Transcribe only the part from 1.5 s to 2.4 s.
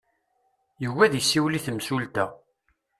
i temsulta.